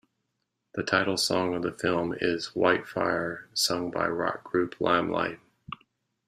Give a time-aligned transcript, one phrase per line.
[0.73, 5.37] The title song of the film is "White Fire", sung by rock group Limelight.